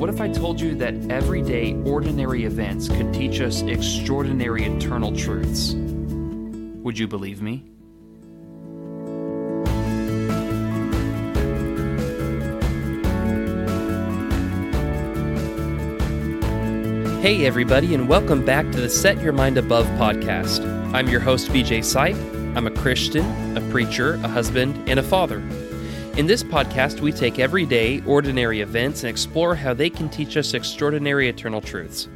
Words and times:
what 0.00 0.08
if 0.08 0.18
I 0.18 0.30
told 0.30 0.58
you 0.58 0.74
that 0.76 0.94
everyday, 1.10 1.74
ordinary 1.84 2.44
events 2.44 2.88
could 2.88 3.12
teach 3.12 3.38
us 3.42 3.60
extraordinary 3.60 4.64
eternal 4.64 5.14
truths? 5.14 5.74
Would 5.74 6.98
you 6.98 7.06
believe 7.06 7.42
me? 7.42 7.66
Hey, 17.20 17.44
everybody, 17.44 17.94
and 17.94 18.08
welcome 18.08 18.42
back 18.42 18.72
to 18.72 18.80
the 18.80 18.88
Set 18.88 19.20
Your 19.20 19.34
Mind 19.34 19.58
Above 19.58 19.84
podcast. 19.98 20.64
I'm 20.94 21.10
your 21.10 21.20
host, 21.20 21.48
BJ 21.48 21.80
Sipe. 21.80 22.16
I'm 22.56 22.66
a 22.66 22.70
Christian, 22.70 23.54
a 23.54 23.60
preacher, 23.70 24.14
a 24.14 24.28
husband, 24.28 24.82
and 24.88 24.98
a 24.98 25.02
father. 25.02 25.42
In 26.20 26.26
this 26.26 26.42
podcast, 26.42 27.00
we 27.00 27.12
take 27.12 27.38
everyday, 27.38 28.02
ordinary 28.02 28.60
events 28.60 29.02
and 29.02 29.08
explore 29.08 29.54
how 29.54 29.72
they 29.72 29.88
can 29.88 30.10
teach 30.10 30.36
us 30.36 30.52
extraordinary 30.52 31.30
eternal 31.30 31.62
truths. 31.62 32.10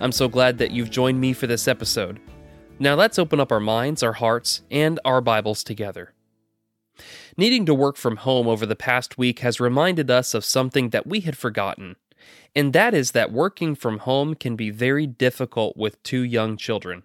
I'm 0.00 0.10
so 0.10 0.26
glad 0.26 0.58
that 0.58 0.72
you've 0.72 0.90
joined 0.90 1.20
me 1.20 1.32
for 1.32 1.46
this 1.46 1.68
episode. 1.68 2.18
Now 2.80 2.96
let's 2.96 3.20
open 3.20 3.38
up 3.38 3.52
our 3.52 3.60
minds, 3.60 4.02
our 4.02 4.14
hearts, 4.14 4.62
and 4.68 4.98
our 5.04 5.20
Bibles 5.20 5.62
together. 5.62 6.12
Needing 7.36 7.64
to 7.66 7.72
work 7.72 7.96
from 7.96 8.16
home 8.16 8.48
over 8.48 8.66
the 8.66 8.74
past 8.74 9.16
week 9.16 9.38
has 9.38 9.60
reminded 9.60 10.10
us 10.10 10.34
of 10.34 10.44
something 10.44 10.90
that 10.90 11.06
we 11.06 11.20
had 11.20 11.38
forgotten, 11.38 11.94
and 12.56 12.72
that 12.72 12.94
is 12.94 13.12
that 13.12 13.30
working 13.30 13.76
from 13.76 13.98
home 13.98 14.34
can 14.34 14.56
be 14.56 14.70
very 14.70 15.06
difficult 15.06 15.76
with 15.76 16.02
two 16.02 16.22
young 16.22 16.56
children. 16.56 17.04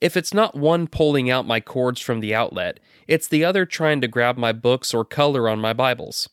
If 0.00 0.16
it's 0.16 0.32
not 0.32 0.54
one 0.54 0.86
pulling 0.86 1.30
out 1.30 1.46
my 1.46 1.60
cords 1.60 2.00
from 2.00 2.20
the 2.20 2.34
outlet, 2.34 2.78
it's 3.06 3.28
the 3.28 3.44
other 3.44 3.66
trying 3.66 4.00
to 4.00 4.08
grab 4.08 4.36
my 4.36 4.52
books 4.52 4.94
or 4.94 5.04
color 5.04 5.48
on 5.48 5.58
my 5.58 5.72
Bibles. 5.72 6.28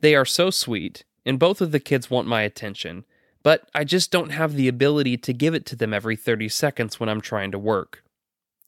They 0.00 0.14
are 0.14 0.24
so 0.24 0.50
sweet, 0.50 1.04
and 1.26 1.38
both 1.38 1.60
of 1.60 1.72
the 1.72 1.80
kids 1.80 2.10
want 2.10 2.28
my 2.28 2.42
attention, 2.42 3.04
but 3.42 3.68
I 3.74 3.84
just 3.84 4.10
don't 4.10 4.30
have 4.30 4.54
the 4.54 4.68
ability 4.68 5.16
to 5.18 5.32
give 5.32 5.54
it 5.54 5.66
to 5.66 5.76
them 5.76 5.92
every 5.92 6.16
30 6.16 6.48
seconds 6.48 7.00
when 7.00 7.08
I'm 7.08 7.20
trying 7.20 7.50
to 7.52 7.58
work. 7.58 8.04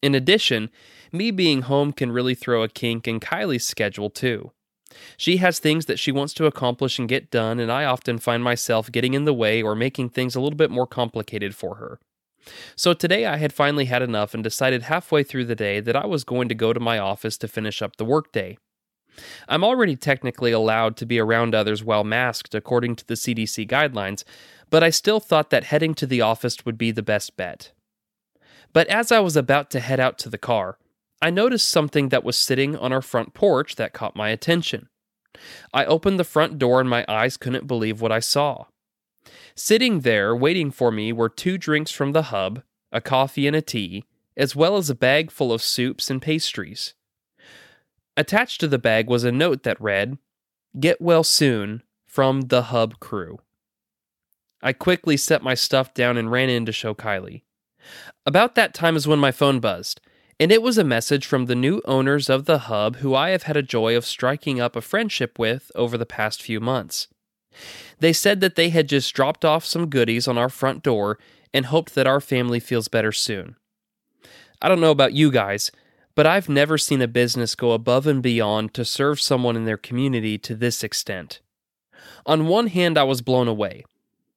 In 0.02 0.14
addition, 0.14 0.70
me 1.12 1.30
being 1.30 1.62
home 1.62 1.92
can 1.92 2.10
really 2.10 2.34
throw 2.34 2.62
a 2.62 2.68
kink 2.68 3.06
in 3.06 3.20
Kylie's 3.20 3.64
schedule 3.64 4.10
too. 4.10 4.50
She 5.16 5.38
has 5.38 5.58
things 5.58 5.86
that 5.86 5.98
she 5.98 6.12
wants 6.12 6.34
to 6.34 6.46
accomplish 6.46 6.98
and 6.98 7.08
get 7.08 7.30
done, 7.30 7.58
and 7.58 7.70
I 7.70 7.84
often 7.84 8.18
find 8.18 8.42
myself 8.42 8.92
getting 8.92 9.14
in 9.14 9.24
the 9.24 9.34
way 9.34 9.62
or 9.62 9.74
making 9.74 10.10
things 10.10 10.34
a 10.34 10.40
little 10.40 10.56
bit 10.56 10.70
more 10.70 10.86
complicated 10.86 11.54
for 11.54 11.76
her. 11.76 11.98
So 12.76 12.92
today 12.92 13.26
I 13.26 13.36
had 13.36 13.52
finally 13.52 13.86
had 13.86 14.02
enough 14.02 14.34
and 14.34 14.42
decided 14.42 14.82
halfway 14.82 15.22
through 15.22 15.46
the 15.46 15.54
day 15.54 15.80
that 15.80 15.96
I 15.96 16.06
was 16.06 16.24
going 16.24 16.48
to 16.48 16.54
go 16.54 16.72
to 16.72 16.80
my 16.80 16.98
office 16.98 17.38
to 17.38 17.48
finish 17.48 17.82
up 17.82 17.96
the 17.96 18.04
workday. 18.04 18.58
I'm 19.48 19.64
already 19.64 19.96
technically 19.96 20.52
allowed 20.52 20.96
to 20.96 21.06
be 21.06 21.18
around 21.18 21.54
others 21.54 21.84
while 21.84 22.04
masked 22.04 22.54
according 22.54 22.96
to 22.96 23.06
the 23.06 23.14
CDC 23.14 23.68
guidelines, 23.68 24.24
but 24.70 24.82
I 24.82 24.90
still 24.90 25.20
thought 25.20 25.50
that 25.50 25.64
heading 25.64 25.94
to 25.94 26.06
the 26.06 26.20
office 26.20 26.64
would 26.64 26.76
be 26.76 26.90
the 26.90 27.02
best 27.02 27.36
bet. 27.36 27.72
But 28.72 28.88
as 28.88 29.12
I 29.12 29.20
was 29.20 29.36
about 29.36 29.70
to 29.70 29.80
head 29.80 30.00
out 30.00 30.18
to 30.18 30.28
the 30.28 30.38
car, 30.38 30.78
I 31.22 31.30
noticed 31.30 31.68
something 31.68 32.08
that 32.08 32.24
was 32.24 32.36
sitting 32.36 32.76
on 32.76 32.92
our 32.92 33.02
front 33.02 33.34
porch 33.34 33.76
that 33.76 33.92
caught 33.92 34.16
my 34.16 34.30
attention. 34.30 34.88
I 35.72 35.84
opened 35.84 36.18
the 36.18 36.24
front 36.24 36.58
door 36.58 36.80
and 36.80 36.90
my 36.90 37.04
eyes 37.08 37.36
couldn't 37.36 37.66
believe 37.66 38.00
what 38.00 38.12
I 38.12 38.20
saw. 38.20 38.66
Sitting 39.54 40.00
there 40.00 40.34
waiting 40.34 40.70
for 40.70 40.90
me 40.90 41.12
were 41.12 41.28
two 41.28 41.58
drinks 41.58 41.90
from 41.90 42.12
the 42.12 42.24
hub, 42.24 42.62
a 42.92 43.00
coffee 43.00 43.46
and 43.46 43.56
a 43.56 43.62
tea, 43.62 44.04
as 44.36 44.56
well 44.56 44.76
as 44.76 44.90
a 44.90 44.94
bag 44.94 45.30
full 45.30 45.52
of 45.52 45.62
soups 45.62 46.10
and 46.10 46.20
pastries. 46.20 46.94
Attached 48.16 48.60
to 48.60 48.68
the 48.68 48.78
bag 48.78 49.08
was 49.08 49.24
a 49.24 49.32
note 49.32 49.62
that 49.62 49.80
read, 49.80 50.18
Get 50.78 51.00
well 51.00 51.24
soon 51.24 51.82
from 52.06 52.42
the 52.42 52.62
hub 52.64 53.00
crew. 53.00 53.38
I 54.62 54.72
quickly 54.72 55.16
set 55.16 55.42
my 55.42 55.54
stuff 55.54 55.94
down 55.94 56.16
and 56.16 56.30
ran 56.30 56.48
in 56.48 56.64
to 56.66 56.72
show 56.72 56.94
Kylie. 56.94 57.42
About 58.24 58.54
that 58.54 58.72
time 58.72 58.96
is 58.96 59.06
when 59.06 59.18
my 59.18 59.30
phone 59.30 59.60
buzzed, 59.60 60.00
and 60.40 60.50
it 60.50 60.62
was 60.62 60.78
a 60.78 60.84
message 60.84 61.26
from 61.26 61.46
the 61.46 61.54
new 61.54 61.82
owners 61.84 62.28
of 62.28 62.46
the 62.46 62.58
hub 62.60 62.96
who 62.96 63.14
I 63.14 63.30
have 63.30 63.44
had 63.44 63.56
a 63.56 63.62
joy 63.62 63.96
of 63.96 64.06
striking 64.06 64.60
up 64.60 64.74
a 64.74 64.80
friendship 64.80 65.38
with 65.38 65.70
over 65.74 65.98
the 65.98 66.06
past 66.06 66.42
few 66.42 66.60
months. 66.60 67.08
They 68.00 68.12
said 68.12 68.40
that 68.40 68.54
they 68.54 68.70
had 68.70 68.88
just 68.88 69.14
dropped 69.14 69.44
off 69.44 69.64
some 69.64 69.88
goodies 69.88 70.28
on 70.28 70.38
our 70.38 70.48
front 70.48 70.82
door 70.82 71.18
and 71.52 71.66
hoped 71.66 71.94
that 71.94 72.06
our 72.06 72.20
family 72.20 72.60
feels 72.60 72.88
better 72.88 73.12
soon. 73.12 73.56
I 74.60 74.68
don't 74.68 74.80
know 74.80 74.90
about 74.90 75.12
you 75.12 75.30
guys, 75.30 75.70
but 76.14 76.26
I've 76.26 76.48
never 76.48 76.78
seen 76.78 77.02
a 77.02 77.08
business 77.08 77.54
go 77.54 77.72
above 77.72 78.06
and 78.06 78.22
beyond 78.22 78.74
to 78.74 78.84
serve 78.84 79.20
someone 79.20 79.56
in 79.56 79.64
their 79.64 79.76
community 79.76 80.38
to 80.38 80.54
this 80.54 80.84
extent. 80.84 81.40
On 82.26 82.46
one 82.46 82.68
hand, 82.68 82.96
I 82.96 83.04
was 83.04 83.22
blown 83.22 83.48
away. 83.48 83.84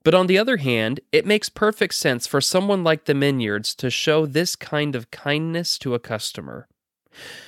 But 0.04 0.16
on 0.16 0.28
the 0.28 0.38
other 0.38 0.58
hand, 0.58 1.02
it 1.12 1.26
makes 1.26 1.50
perfect 1.50 1.94
sense 1.94 2.28
for 2.28 2.40
someone 2.40 2.84
like 2.84 3.06
the 3.06 3.14
Minyards 3.14 3.76
to 3.76 3.90
show 3.90 4.26
this 4.26 4.56
kind 4.56 4.96
of 4.96 5.12
kindness 5.12 5.78
to 5.80 5.96
a 5.96 6.00
customer. 6.00 6.68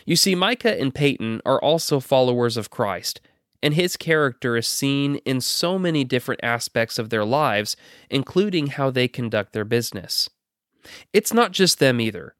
You 0.05 0.15
see, 0.15 0.35
Micah 0.35 0.79
and 0.79 0.93
Peyton 0.93 1.41
are 1.45 1.61
also 1.61 1.99
followers 1.99 2.57
of 2.57 2.69
Christ, 2.69 3.21
and 3.61 3.73
his 3.73 3.97
character 3.97 4.55
is 4.55 4.67
seen 4.67 5.15
in 5.17 5.41
so 5.41 5.77
many 5.77 6.03
different 6.03 6.41
aspects 6.43 6.97
of 6.97 7.09
their 7.09 7.25
lives, 7.25 7.75
including 8.09 8.67
how 8.67 8.89
they 8.89 9.07
conduct 9.07 9.53
their 9.53 9.65
business. 9.65 10.29
It's 11.13 11.33
not 11.33 11.51
just 11.51 11.79
them 11.79 11.99
either, 11.99 12.35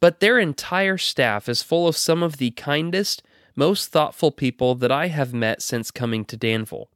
but 0.00 0.20
their 0.20 0.38
entire 0.38 0.98
staff 0.98 1.48
is 1.48 1.62
full 1.62 1.86
of 1.86 1.96
some 1.96 2.22
of 2.22 2.38
the 2.38 2.50
kindest, 2.52 3.22
most 3.54 3.90
thoughtful 3.90 4.32
people 4.32 4.74
that 4.76 4.90
I 4.90 5.08
have 5.08 5.34
met 5.34 5.62
since 5.62 5.90
coming 5.90 6.24
to 6.26 6.36
Danville. 6.36 6.88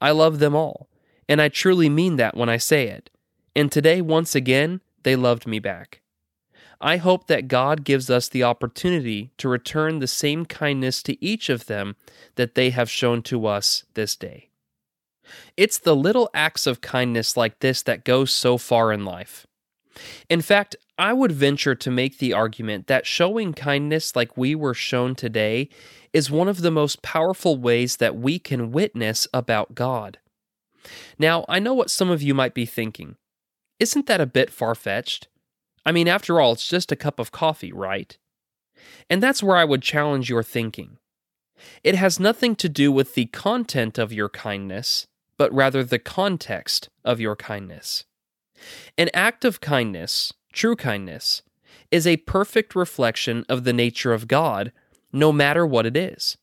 I 0.00 0.10
love 0.10 0.38
them 0.38 0.54
all, 0.54 0.88
and 1.28 1.40
I 1.42 1.48
truly 1.48 1.88
mean 1.88 2.16
that 2.16 2.36
when 2.36 2.48
I 2.48 2.56
say 2.56 2.88
it. 2.88 3.10
And 3.54 3.70
today, 3.70 4.00
once 4.00 4.34
again, 4.34 4.80
they 5.02 5.16
loved 5.16 5.46
me 5.46 5.58
back. 5.58 6.00
I 6.80 6.96
hope 6.98 7.26
that 7.26 7.48
God 7.48 7.84
gives 7.84 8.08
us 8.08 8.28
the 8.28 8.44
opportunity 8.44 9.32
to 9.38 9.48
return 9.48 9.98
the 9.98 10.06
same 10.06 10.46
kindness 10.46 11.02
to 11.04 11.22
each 11.24 11.48
of 11.48 11.66
them 11.66 11.96
that 12.36 12.54
they 12.54 12.70
have 12.70 12.90
shown 12.90 13.22
to 13.22 13.46
us 13.46 13.84
this 13.94 14.14
day. 14.14 14.50
It's 15.56 15.78
the 15.78 15.96
little 15.96 16.30
acts 16.32 16.66
of 16.66 16.80
kindness 16.80 17.36
like 17.36 17.58
this 17.58 17.82
that 17.82 18.04
go 18.04 18.24
so 18.24 18.58
far 18.58 18.92
in 18.92 19.04
life. 19.04 19.46
In 20.28 20.40
fact, 20.40 20.76
I 20.96 21.12
would 21.12 21.32
venture 21.32 21.74
to 21.74 21.90
make 21.90 22.18
the 22.18 22.32
argument 22.32 22.86
that 22.86 23.06
showing 23.06 23.52
kindness 23.52 24.14
like 24.14 24.36
we 24.36 24.54
were 24.54 24.74
shown 24.74 25.14
today 25.14 25.68
is 26.12 26.30
one 26.30 26.48
of 26.48 26.60
the 26.60 26.70
most 26.70 27.02
powerful 27.02 27.56
ways 27.56 27.96
that 27.96 28.16
we 28.16 28.38
can 28.38 28.70
witness 28.70 29.26
about 29.34 29.74
God. 29.74 30.18
Now, 31.18 31.44
I 31.48 31.58
know 31.58 31.74
what 31.74 31.90
some 31.90 32.10
of 32.10 32.22
you 32.22 32.34
might 32.34 32.54
be 32.54 32.66
thinking. 32.66 33.16
Isn't 33.78 34.06
that 34.06 34.20
a 34.20 34.26
bit 34.26 34.50
far 34.50 34.74
fetched? 34.74 35.28
I 35.88 35.90
mean, 35.90 36.06
after 36.06 36.38
all, 36.38 36.52
it's 36.52 36.68
just 36.68 36.92
a 36.92 36.96
cup 36.96 37.18
of 37.18 37.32
coffee, 37.32 37.72
right? 37.72 38.14
And 39.08 39.22
that's 39.22 39.42
where 39.42 39.56
I 39.56 39.64
would 39.64 39.80
challenge 39.80 40.28
your 40.28 40.42
thinking. 40.42 40.98
It 41.82 41.94
has 41.94 42.20
nothing 42.20 42.56
to 42.56 42.68
do 42.68 42.92
with 42.92 43.14
the 43.14 43.24
content 43.24 43.96
of 43.96 44.12
your 44.12 44.28
kindness, 44.28 45.06
but 45.38 45.50
rather 45.50 45.82
the 45.82 45.98
context 45.98 46.90
of 47.06 47.20
your 47.20 47.34
kindness. 47.34 48.04
An 48.98 49.08
act 49.14 49.46
of 49.46 49.62
kindness, 49.62 50.34
true 50.52 50.76
kindness, 50.76 51.40
is 51.90 52.06
a 52.06 52.18
perfect 52.18 52.74
reflection 52.74 53.46
of 53.48 53.64
the 53.64 53.72
nature 53.72 54.12
of 54.12 54.28
God, 54.28 54.72
no 55.10 55.32
matter 55.32 55.66
what 55.66 55.86
it 55.86 55.96
is. 55.96 56.36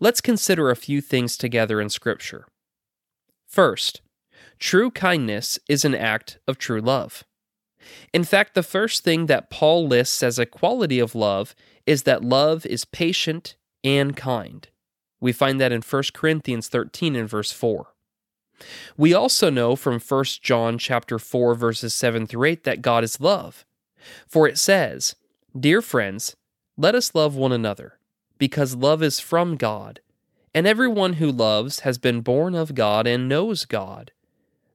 Let's 0.00 0.20
consider 0.20 0.68
a 0.68 0.74
few 0.74 1.00
things 1.00 1.36
together 1.36 1.80
in 1.80 1.90
Scripture. 1.90 2.48
First, 3.46 4.00
true 4.58 4.90
kindness 4.90 5.60
is 5.68 5.84
an 5.84 5.94
act 5.94 6.40
of 6.48 6.58
true 6.58 6.80
love. 6.80 7.22
In 8.12 8.24
fact, 8.24 8.54
the 8.54 8.62
first 8.62 9.04
thing 9.04 9.26
that 9.26 9.50
Paul 9.50 9.86
lists 9.86 10.22
as 10.22 10.38
a 10.38 10.46
quality 10.46 10.98
of 10.98 11.14
love 11.14 11.54
is 11.86 12.04
that 12.04 12.24
love 12.24 12.64
is 12.66 12.84
patient 12.84 13.56
and 13.82 14.16
kind. 14.16 14.68
We 15.20 15.32
find 15.32 15.60
that 15.60 15.72
in 15.72 15.82
1 15.82 16.02
Corinthians 16.12 16.68
13 16.68 17.16
and 17.16 17.28
verse 17.28 17.52
4. 17.52 17.88
We 18.96 19.12
also 19.12 19.50
know 19.50 19.74
from 19.76 19.98
1 19.98 20.24
John 20.42 20.78
chapter 20.78 21.18
4 21.18 21.54
verses 21.54 21.94
7 21.94 22.26
through 22.26 22.44
8 22.44 22.64
that 22.64 22.82
God 22.82 23.04
is 23.04 23.20
love. 23.20 23.64
For 24.26 24.46
it 24.46 24.58
says, 24.58 25.16
"Dear 25.58 25.82
friends, 25.82 26.36
let 26.76 26.94
us 26.94 27.14
love 27.14 27.36
one 27.36 27.52
another, 27.52 27.98
because 28.38 28.76
love 28.76 29.02
is 29.02 29.20
from 29.20 29.56
God, 29.56 30.00
and 30.54 30.66
everyone 30.66 31.14
who 31.14 31.30
loves 31.32 31.80
has 31.80 31.98
been 31.98 32.20
born 32.20 32.54
of 32.54 32.74
God 32.74 33.06
and 33.06 33.28
knows 33.28 33.64
God. 33.64 34.12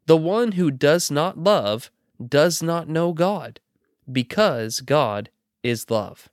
The 0.06 0.18
one 0.18 0.54
who 0.54 0.72
does 0.72 1.12
not 1.12 1.38
love 1.38 1.92
does 2.26 2.62
not 2.62 2.88
know 2.90 3.14
God, 3.14 3.60
because 4.12 4.82
God 4.82 5.30
is 5.64 5.90
love. 5.90 6.30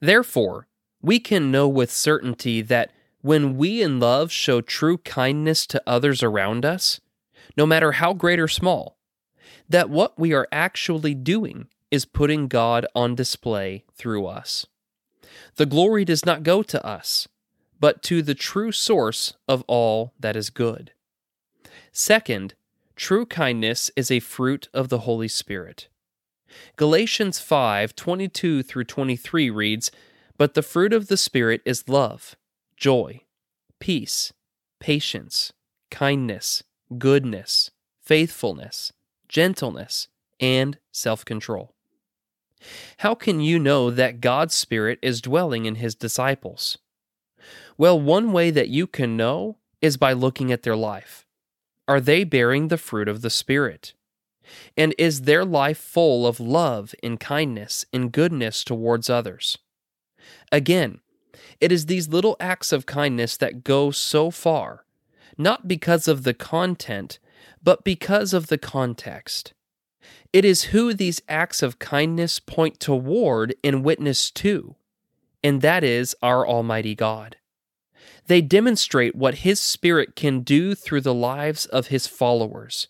Therefore, 0.00 0.66
we 1.02 1.18
can 1.18 1.50
know 1.50 1.68
with 1.68 1.90
certainty 1.90 2.62
that 2.62 2.92
when 3.22 3.56
we 3.56 3.82
in 3.82 4.00
love 4.00 4.32
show 4.32 4.60
true 4.60 4.98
kindness 4.98 5.66
to 5.66 5.82
others 5.86 6.22
around 6.22 6.64
us, 6.64 7.00
no 7.56 7.66
matter 7.66 7.92
how 7.92 8.14
great 8.14 8.40
or 8.40 8.48
small, 8.48 8.96
that 9.68 9.90
what 9.90 10.18
we 10.18 10.32
are 10.32 10.48
actually 10.50 11.14
doing 11.14 11.68
is 11.90 12.04
putting 12.04 12.48
God 12.48 12.86
on 12.94 13.14
display 13.14 13.84
through 13.94 14.26
us. 14.26 14.66
The 15.56 15.66
glory 15.66 16.04
does 16.04 16.24
not 16.24 16.42
go 16.42 16.62
to 16.62 16.84
us, 16.84 17.28
but 17.78 18.02
to 18.04 18.22
the 18.22 18.34
true 18.34 18.72
source 18.72 19.34
of 19.48 19.64
all 19.66 20.12
that 20.18 20.36
is 20.36 20.50
good. 20.50 20.92
Second, 21.92 22.54
true 23.00 23.24
kindness 23.24 23.90
is 23.96 24.10
a 24.10 24.20
fruit 24.20 24.68
of 24.74 24.90
the 24.90 24.98
Holy 24.98 25.26
Spirit. 25.26 25.88
Galatians 26.76 27.40
5 27.40 27.96
22 27.96 28.62
through 28.62 28.84
23 28.84 29.48
reads, 29.48 29.90
But 30.36 30.52
the 30.52 30.62
fruit 30.62 30.92
of 30.92 31.08
the 31.08 31.16
Spirit 31.16 31.62
is 31.64 31.88
love, 31.88 32.36
joy, 32.76 33.22
peace, 33.78 34.34
patience, 34.80 35.54
kindness, 35.90 36.62
goodness, 36.98 37.70
faithfulness, 38.02 38.92
gentleness, 39.28 40.08
and 40.38 40.76
self 40.92 41.24
control. 41.24 41.72
How 42.98 43.14
can 43.14 43.40
you 43.40 43.58
know 43.58 43.90
that 43.90 44.20
God's 44.20 44.54
Spirit 44.54 44.98
is 45.00 45.22
dwelling 45.22 45.64
in 45.64 45.76
His 45.76 45.94
disciples? 45.94 46.76
Well, 47.78 47.98
one 47.98 48.32
way 48.32 48.50
that 48.50 48.68
you 48.68 48.86
can 48.86 49.16
know 49.16 49.56
is 49.80 49.96
by 49.96 50.12
looking 50.12 50.52
at 50.52 50.64
their 50.64 50.76
life. 50.76 51.24
Are 51.90 52.00
they 52.00 52.22
bearing 52.22 52.68
the 52.68 52.78
fruit 52.78 53.08
of 53.08 53.20
the 53.20 53.30
Spirit? 53.30 53.94
And 54.76 54.94
is 54.96 55.22
their 55.22 55.44
life 55.44 55.76
full 55.76 56.24
of 56.24 56.38
love 56.38 56.94
and 57.02 57.18
kindness 57.18 57.84
and 57.92 58.12
goodness 58.12 58.62
towards 58.62 59.10
others? 59.10 59.58
Again, 60.52 61.00
it 61.60 61.72
is 61.72 61.86
these 61.86 62.08
little 62.08 62.36
acts 62.38 62.70
of 62.70 62.86
kindness 62.86 63.36
that 63.38 63.64
go 63.64 63.90
so 63.90 64.30
far, 64.30 64.84
not 65.36 65.66
because 65.66 66.06
of 66.06 66.22
the 66.22 66.32
content, 66.32 67.18
but 67.60 67.82
because 67.82 68.32
of 68.32 68.46
the 68.46 68.58
context. 68.58 69.52
It 70.32 70.44
is 70.44 70.70
who 70.70 70.94
these 70.94 71.22
acts 71.28 71.60
of 71.60 71.80
kindness 71.80 72.38
point 72.38 72.78
toward 72.78 73.56
and 73.64 73.82
witness 73.82 74.30
to, 74.30 74.76
and 75.42 75.60
that 75.62 75.82
is 75.82 76.14
our 76.22 76.46
Almighty 76.46 76.94
God. 76.94 77.36
They 78.26 78.40
demonstrate 78.40 79.14
what 79.14 79.36
His 79.36 79.60
Spirit 79.60 80.16
can 80.16 80.40
do 80.40 80.74
through 80.74 81.02
the 81.02 81.14
lives 81.14 81.66
of 81.66 81.88
His 81.88 82.06
followers, 82.06 82.88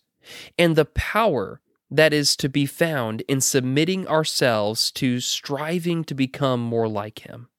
and 0.57 0.75
the 0.75 0.85
power 0.85 1.61
that 1.89 2.13
is 2.13 2.35
to 2.37 2.47
be 2.47 2.65
found 2.65 3.21
in 3.27 3.41
submitting 3.41 4.07
ourselves 4.07 4.91
to 4.91 5.19
striving 5.19 6.03
to 6.05 6.13
become 6.13 6.61
more 6.61 6.87
like 6.87 7.19
Him. 7.19 7.49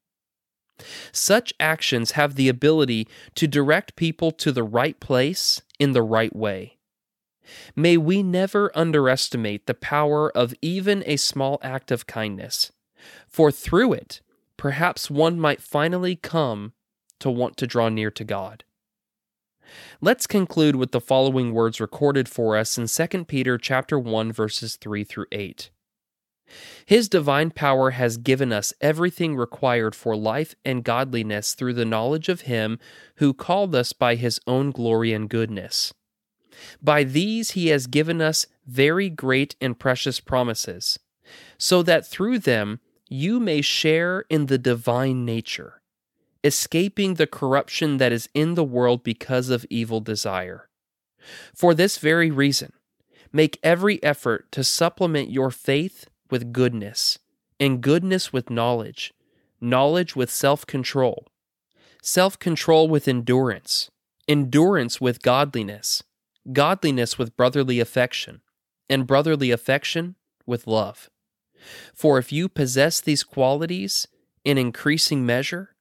Such 1.12 1.52
actions 1.60 2.12
have 2.12 2.34
the 2.34 2.48
ability 2.48 3.06
to 3.34 3.46
direct 3.46 3.94
people 3.94 4.32
to 4.32 4.52
the 4.52 4.64
right 4.64 4.98
place 4.98 5.62
in 5.78 5.92
the 5.92 6.02
right 6.02 6.34
way. 6.34 6.78
May 7.76 7.96
we 7.96 8.22
never 8.22 8.70
underestimate 8.74 9.66
the 9.66 9.74
power 9.74 10.34
of 10.36 10.54
even 10.62 11.02
a 11.06 11.16
small 11.16 11.58
act 11.62 11.90
of 11.90 12.06
kindness, 12.06 12.72
for 13.28 13.50
through 13.50 13.92
it, 13.94 14.20
perhaps 14.56 15.10
one 15.10 15.38
might 15.38 15.60
finally 15.60 16.16
come 16.16 16.72
to 17.22 17.30
want 17.30 17.56
to 17.56 17.66
draw 17.66 17.88
near 17.88 18.10
to 18.10 18.24
God. 18.24 18.64
Let's 20.00 20.26
conclude 20.26 20.76
with 20.76 20.92
the 20.92 21.00
following 21.00 21.52
words 21.52 21.80
recorded 21.80 22.28
for 22.28 22.56
us 22.56 22.76
in 22.76 22.86
2 22.86 23.24
Peter 23.24 23.56
chapter 23.56 23.98
1 23.98 24.32
verses 24.32 24.76
3 24.76 25.02
through 25.04 25.26
8. 25.32 25.70
His 26.84 27.08
divine 27.08 27.50
power 27.50 27.92
has 27.92 28.18
given 28.18 28.52
us 28.52 28.74
everything 28.80 29.36
required 29.36 29.94
for 29.94 30.14
life 30.14 30.54
and 30.64 30.84
godliness 30.84 31.54
through 31.54 31.72
the 31.74 31.86
knowledge 31.86 32.28
of 32.28 32.42
him 32.42 32.78
who 33.16 33.32
called 33.32 33.74
us 33.74 33.94
by 33.94 34.16
his 34.16 34.38
own 34.46 34.70
glory 34.70 35.14
and 35.14 35.30
goodness 35.30 35.94
by 36.82 37.04
these 37.04 37.52
he 37.52 37.68
has 37.68 37.86
given 37.86 38.20
us 38.20 38.46
very 38.66 39.10
great 39.10 39.56
and 39.60 39.78
precious 39.78 40.20
promises, 40.20 40.98
so 41.58 41.82
that 41.82 42.06
through 42.06 42.38
them 42.38 42.80
you 43.08 43.40
may 43.40 43.60
share 43.60 44.24
in 44.30 44.46
the 44.46 44.58
divine 44.58 45.24
nature, 45.24 45.81
escaping 46.44 47.14
the 47.14 47.26
corruption 47.26 47.98
that 47.98 48.12
is 48.12 48.28
in 48.34 48.54
the 48.54 48.64
world 48.64 49.02
because 49.02 49.48
of 49.48 49.66
evil 49.70 50.00
desire. 50.00 50.68
For 51.54 51.74
this 51.74 51.98
very 51.98 52.30
reason, 52.30 52.72
make 53.32 53.58
every 53.62 54.02
effort 54.02 54.50
to 54.52 54.64
supplement 54.64 55.30
your 55.30 55.50
faith 55.50 56.08
with 56.30 56.52
goodness, 56.52 57.18
and 57.60 57.80
goodness 57.80 58.32
with 58.32 58.50
knowledge, 58.50 59.14
knowledge 59.60 60.16
with 60.16 60.30
self 60.30 60.66
control, 60.66 61.26
self 62.02 62.38
control 62.38 62.88
with 62.88 63.06
endurance, 63.06 63.90
endurance 64.26 65.00
with 65.00 65.22
godliness 65.22 66.02
godliness 66.50 67.18
with 67.18 67.36
brotherly 67.36 67.78
affection, 67.78 68.40
and 68.88 69.06
brotherly 69.06 69.50
affection 69.50 70.16
with 70.46 70.66
love. 70.66 71.08
For 71.94 72.18
if 72.18 72.32
you 72.32 72.48
possess 72.48 73.00
these 73.00 73.22
qualities 73.22 74.08
in 74.44 74.58
increasing 74.58 75.24
measure, 75.24 75.71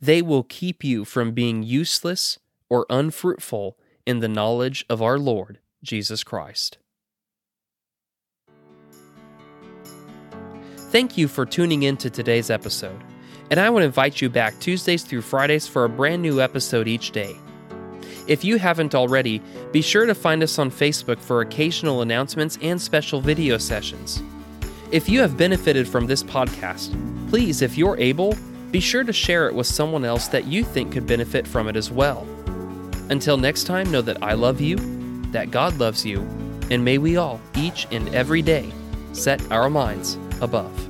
they 0.00 0.22
will 0.22 0.42
keep 0.42 0.82
you 0.84 1.04
from 1.04 1.32
being 1.32 1.62
useless 1.62 2.38
or 2.68 2.86
unfruitful 2.88 3.76
in 4.06 4.20
the 4.20 4.28
knowledge 4.28 4.84
of 4.88 5.02
our 5.02 5.18
Lord 5.18 5.58
Jesus 5.82 6.24
Christ. 6.24 6.78
Thank 10.90 11.16
you 11.16 11.28
for 11.28 11.46
tuning 11.46 11.84
in 11.84 11.96
to 11.98 12.10
today's 12.10 12.50
episode, 12.50 13.00
and 13.50 13.60
I 13.60 13.70
would 13.70 13.84
invite 13.84 14.20
you 14.20 14.28
back 14.28 14.58
Tuesdays 14.58 15.04
through 15.04 15.22
Fridays 15.22 15.68
for 15.68 15.84
a 15.84 15.88
brand 15.88 16.20
new 16.20 16.40
episode 16.40 16.88
each 16.88 17.12
day. 17.12 17.36
If 18.26 18.44
you 18.44 18.58
haven't 18.58 18.94
already, 18.94 19.40
be 19.72 19.82
sure 19.82 20.06
to 20.06 20.14
find 20.14 20.42
us 20.42 20.58
on 20.58 20.70
Facebook 20.70 21.18
for 21.18 21.40
occasional 21.40 22.02
announcements 22.02 22.58
and 22.60 22.80
special 22.80 23.20
video 23.20 23.56
sessions. 23.58 24.22
If 24.92 25.08
you 25.08 25.20
have 25.20 25.36
benefited 25.36 25.86
from 25.86 26.06
this 26.06 26.22
podcast, 26.24 26.90
please, 27.28 27.62
if 27.62 27.78
you're 27.78 27.98
able, 27.98 28.36
be 28.70 28.80
sure 28.80 29.04
to 29.04 29.12
share 29.12 29.48
it 29.48 29.54
with 29.54 29.66
someone 29.66 30.04
else 30.04 30.28
that 30.28 30.46
you 30.46 30.64
think 30.64 30.92
could 30.92 31.06
benefit 31.06 31.46
from 31.46 31.68
it 31.68 31.76
as 31.76 31.90
well. 31.90 32.26
Until 33.08 33.36
next 33.36 33.64
time, 33.64 33.90
know 33.90 34.02
that 34.02 34.22
I 34.22 34.34
love 34.34 34.60
you, 34.60 34.76
that 35.32 35.50
God 35.50 35.78
loves 35.78 36.04
you, 36.04 36.20
and 36.70 36.84
may 36.84 36.98
we 36.98 37.16
all, 37.16 37.40
each 37.56 37.86
and 37.90 38.08
every 38.14 38.42
day, 38.42 38.70
set 39.12 39.40
our 39.50 39.68
minds 39.68 40.16
above. 40.40 40.89